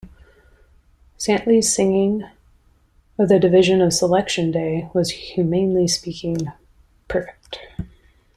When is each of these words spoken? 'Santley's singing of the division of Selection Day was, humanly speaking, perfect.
'Santley's 1.19 1.71
singing 1.75 2.27
of 3.19 3.29
the 3.29 3.37
division 3.37 3.83
of 3.83 3.93
Selection 3.93 4.49
Day 4.49 4.89
was, 4.95 5.11
humanly 5.11 5.87
speaking, 5.87 6.51
perfect. 7.07 7.59